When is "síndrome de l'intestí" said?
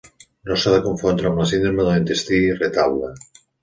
1.53-2.43